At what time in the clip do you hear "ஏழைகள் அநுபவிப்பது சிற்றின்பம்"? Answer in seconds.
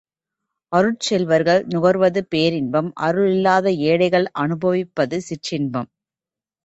3.89-5.89